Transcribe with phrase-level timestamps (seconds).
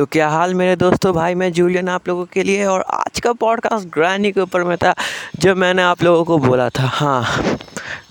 [0.00, 1.12] तो क्या हाल मेरे दोस्तों?
[1.14, 4.76] भाई, मैं जूलियन आप लोगों के लिए और आज का पॉडकास्ट ग्रैनी के ऊपर में
[4.78, 4.94] था,
[5.38, 7.56] जब मैंने आप लोगों को बोला था हाँ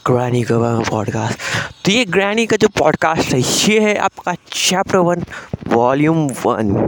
[0.07, 1.39] ग्रैनी के ऊपर पॉडकास्ट
[1.85, 5.23] तो ये ग्रैनी का जो पॉडकास्ट है, ये है आपका चैप्टर वन
[5.67, 6.87] वॉल्यूम वन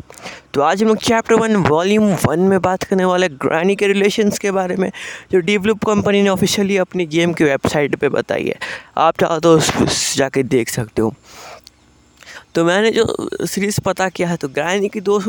[0.53, 4.39] तो आज हम लोग चैप्टर वन वॉल्यूम वन में बात करने वाले ग्रैनी के रिलेशंस
[4.39, 4.91] के बारे में,
[5.31, 8.55] जो डेवलप कंपनी ने ऑफिशियली अपनी गेम की वेबसाइट पे बताई है।
[8.97, 11.13] आप चाहो तो उस जाके देख सकते हो।
[12.55, 13.05] तो मैंने जो
[13.45, 15.19] सीरीज़ पता किया है तो ग्रैनी की दो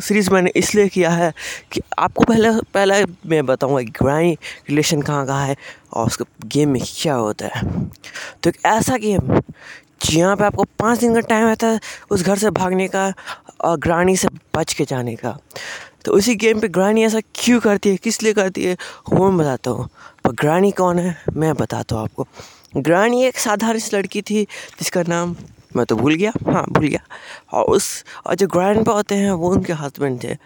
[0.00, 1.32] सीरीज़ मैंने इसलिए किया है
[1.72, 4.32] कि आपको पहले पहले मैं बताऊँगा ग्रैनी
[4.68, 5.56] रिलेशन कहाँ कहाँ है
[5.92, 7.62] और उसका गेम में क्या होता है।
[8.42, 9.40] तो एक ऐसा गेम
[10.02, 11.80] जहाँ पे आपको पाँच दिन का टाइम रहता है
[12.10, 13.12] उस घर से भागने का
[13.60, 15.36] और ग्रानी से बच के जाने का।
[16.04, 18.76] तो उसी गेम पे ग्रानी ऐसा क्यों करती है, किस लिए करती है,
[19.12, 19.88] वो मैं बताता हूँ।
[20.24, 22.26] पर ग्रानी कौन है, मैं बताता हूँ आपको।
[22.76, 24.42] ग्रानी एक साधारण सी लड़की थी,
[24.78, 25.34] जिसका नाम
[25.76, 27.00] मैं तो भूल गया। हाँ भूल गया।
[27.52, 30.36] और उस, और जो ग्रैंड पा होते हैं, वो उनके हस्बैंड थे।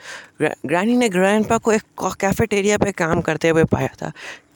[0.42, 4.12] ग्रैनी ने ग्रैंड पा को एक कैफेटेरिया पे काम करते हुए पाया था।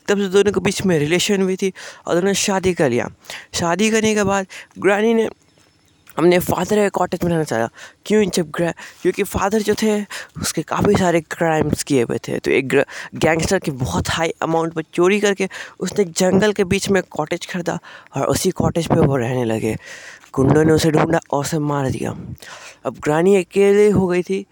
[0.08, 1.72] तब से दोनों के बीच में रिलेशन हुई थी
[2.06, 3.10] और दोनों शादी कर लिया।
[3.54, 4.46] शादी करने के बाद
[4.78, 5.28] ग्रैनी ने
[6.18, 7.68] हमने फादर का कॉटेज में रहना चाहा।
[8.06, 10.00] क्यों जब क्योंकि फादर जो थे,
[10.40, 12.68] उसके काफ़ी सारे क्राइम्स किए हुए थे। तो एक
[13.14, 15.48] गैंगस्टर की बहुत हाई अमाउंट पर चोरी करके
[15.80, 17.78] उसने जंगल के बीच में कॉटेज खरीदा
[18.16, 19.76] और उसी कॉटेज पे वो रहने लगे।
[20.34, 22.10] गुंडों ने उसे ढूंढा और उसे मार दिया।
[22.86, 24.44] अब ग्रानी अकेले हो गई थी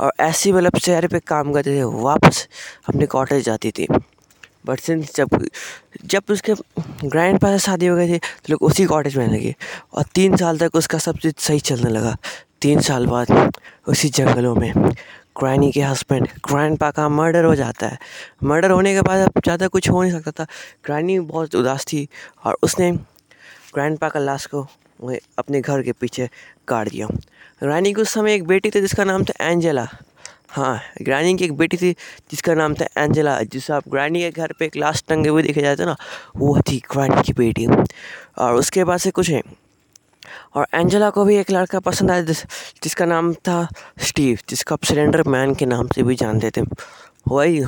[0.00, 2.46] और ऐसी मतलब शहर पे काम करते थे। वापस
[2.88, 3.86] अपने कॉटेज जाती थी।
[4.64, 5.46] बट सिंस जब
[6.04, 6.54] जब उसके
[7.04, 9.54] ग्रैंड पास शादी हो गई थी तो लोग उसी कॉटेज में लगे।
[9.94, 12.16] और तीन साल तक उसका सब चीज़ सही चलने लगा।
[12.62, 13.52] तीन साल बाद
[13.88, 14.72] उसी जंगलों में
[15.38, 17.98] ग्रैनी के हस्बैंड ग्रैंड पा का मर्डर हो जाता है।
[18.44, 20.46] मर्डर होने के बाद अब ज़्यादा कुछ हो नहीं सकता था।
[20.84, 22.06] ग्रैनी बहुत उदास थी
[22.44, 22.90] और उसने
[23.74, 24.66] ग्रैंड पा का लाश को
[25.38, 26.28] अपने घर के पीछे
[26.68, 27.06] काट दिया।
[27.62, 29.86] रानी के उस समय एक बेटी थी जिसका नाम था एंजेला
[30.50, 31.92] हाँ ग्रैनी की एक बेटी थी,
[32.30, 35.60] जिसका नाम था एंजेला जिसे आप ग्रैनी के घर पे एक लास्ट टंगे हुए देखे
[35.60, 35.96] जाते ना,
[36.36, 37.66] वो थी ग्रैनी की बेटी।
[38.38, 39.42] और उसके बाद से कुछ है
[40.54, 42.42] और एंजेला को भी एक लड़का पसंद आया, जिस,
[42.82, 43.68] जिसका नाम था
[44.00, 46.62] स्टीव जिसको आप सिलेंडर मैन के नाम से भी जानते थे।
[47.28, 47.62] वही।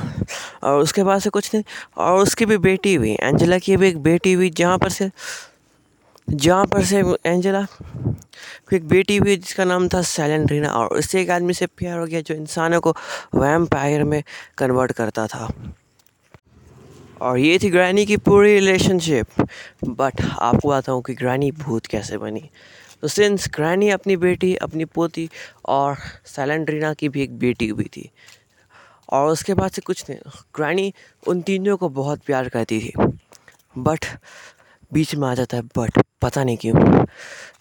[0.63, 1.63] और उसके बाद से कुछ नहीं।
[1.97, 5.09] और उसकी भी बेटी हुई एंजेला की भी एक बेटी हुई, जहाँ पर से,
[6.29, 7.65] जहाँ पर से एंजेला
[8.69, 12.05] को एक बेटी हुई जिसका नाम था सैलेंड्रीना और उससे एक आदमी से प्यार हो
[12.05, 12.91] गया जो इंसानों को
[13.35, 14.23] वैम्पायर में
[14.57, 15.73] कन्वर्ट करता था।
[17.21, 19.47] और ये थी ग्रैनी की पूरी रिलेशनशिप
[19.83, 22.49] बट आपको बताऊँ कि ग्रैनी भूत कैसे बनी।
[23.01, 25.29] तो सिंस ग्रैनी अपनी बेटी, अपनी पोती
[25.65, 28.11] और सैलेंड्रीना की भी एक बेटी हुई थी।
[29.09, 30.19] और उसके बाद से कुछ नहीं।
[30.55, 30.93] ग्रैनी
[31.27, 32.93] उन तीनों को बहुत प्यार करती थी।
[33.77, 34.05] बट
[34.93, 37.05] बीच में आ जाता है बट पता नहीं क्यों।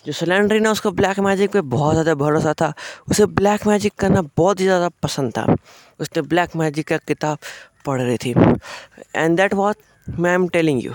[0.07, 2.73] जो सिलेंडर ना उसको ब्लैक मैजिक पे बहुत ज़्यादा भरोसा था,
[3.09, 5.47] उसे ब्लैक मैजिक करना बहुत ही ज़्यादा पसंद था।
[6.01, 7.39] उसने ब्लैक मैजिक का किताब
[7.87, 8.35] पढ़ रही थी।
[9.17, 9.77] एंड देट वॉट
[10.07, 10.93] मैं एम टेलिंग यू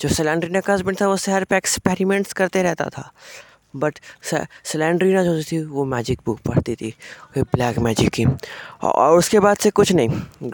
[0.00, 3.10] जो सिलेंड्रीना का हस्बैंड था, वो शहर पे एक्सपेरिमेंट्स करते रहता था।
[3.74, 3.98] बट
[4.64, 6.94] सिलेंड्रीना जो थी, वो मैजिक बुक पढ़ती थी
[7.36, 8.24] ब्लैक मैजिक की।
[8.84, 10.50] और उसके बाद से कुछ नहीं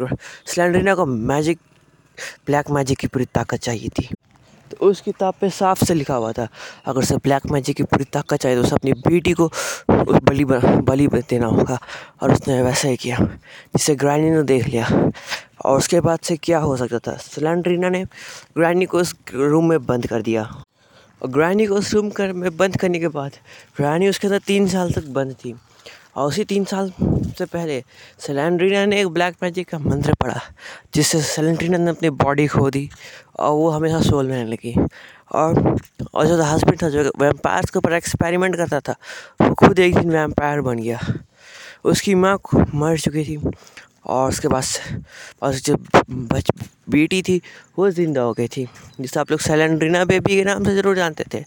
[0.47, 1.59] सिलेंड्रीना को मैजिक
[2.47, 4.09] ब्लैक मैजिक की पूरी ताकत चाहिए थी।
[4.83, 6.47] उस किताब पे साफ़ से लिखा हुआ था,
[6.87, 10.45] अगर उसे ब्लैक मैजिक की पूरी ताकत चाहिए तो उसे अपनी बेटी को उस बलि
[10.45, 11.79] बलि देना होगा।
[12.23, 13.17] और उसने वैसा ही किया,
[13.77, 14.89] जिसे ग्रैनी ने देख लिया।
[15.65, 17.17] और उसके बाद से क्या हो सकता था?
[17.17, 18.05] सिलेंड्रीना ने
[18.57, 20.43] ग्रैनी को उस रूम में बंद कर दिया।
[21.23, 23.33] और ग्रैनी को उस रूम कर, में बंद करने के बाद
[23.77, 25.55] ग्रैनी उसके अंदर तीन साल तक बंद थी।
[26.17, 26.93] और उसी तीन साल
[27.39, 27.83] से पहले
[28.19, 30.41] सेलेंड्रीना ने एक ब्लैक मैजिक का मंत्र पढ़ा,
[30.95, 32.89] जिससे सेलेंड्रीना ने अपनी बॉडी खो दी
[33.39, 34.75] और वो हमेशा सोल रहने लगी।
[35.33, 35.79] और
[36.15, 38.95] और जो हस्बैंड था, जो वैम्पायर्स के ऊपर एक्सपेरिमेंट करता था,
[39.41, 41.01] वो खुद एक दिन वैम्पायर बन गया।
[41.85, 43.37] उसकी माँ मर चुकी थी
[44.07, 44.65] और उसके बाद
[45.43, 45.77] और जो
[46.11, 46.51] बच
[46.91, 47.41] बेटी थी,
[47.79, 48.67] वो ज़िंदा हो गई थी,
[49.01, 51.45] जिसे आप लोग सेलेंड्रीना बेबी के नाम से ज़रूर जानते थे।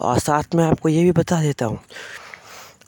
[0.00, 1.78] और साथ में आपको ये भी बता देता हूँ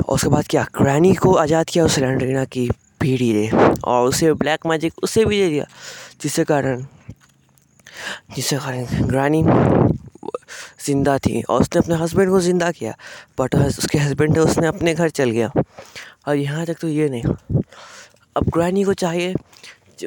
[0.01, 2.69] और उसके बाद क्या ग्रैनी को आज़ाद किया उस सिलेंडरीना की
[3.01, 3.49] पीढ़ी ने
[3.85, 5.67] और उसे ब्लैक मैजिक उसे भी दे दिया
[6.23, 6.85] जिसके कारण
[8.37, 9.43] जिसके कारण ग्रैनी
[10.87, 12.95] ज़िंदा थी और उसने अपने हस्बैंड को ज़िंदा किया
[13.39, 15.51] बट उसके हस्बैंड उसने अपने घर चल गया।
[16.29, 17.23] और यहाँ तक तो ये नहीं,
[18.37, 19.35] अब ग्रैनी को चाहिए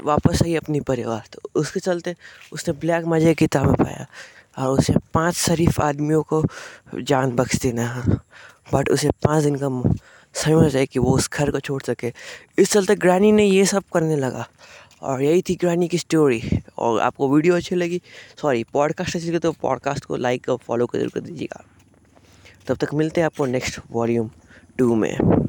[0.06, 2.16] वापस आई अपनी परिवार तो उसके चलते
[2.54, 4.06] उसने ब्लैक मैजिक की ताम पाया।
[4.58, 6.44] और उसे पाँच शरीफ आदमियों को
[6.96, 8.18] जान बख्श देना है।
[8.74, 9.70] बट उसे पाँच दिन का
[10.36, 12.12] समय हो जाए कि वो उस घर को छोड़ सके।
[12.58, 14.48] इस चलते ग्रैनी ने ये सब करने लगा।
[15.02, 16.42] और यही थी ग्रैनी की स्टोरी
[16.78, 18.02] और आपको वीडियो अच्छी लगी
[18.42, 21.64] सॉरी पॉडकास्ट अच्छी लगी तो पॉडकास्ट को लाइक और फॉलो ज़रूर कर दीजिएगा।
[22.68, 24.30] तब तक मिलते हैं आपको नेक्स्ट वॉल्यूम
[24.78, 25.48] टू में।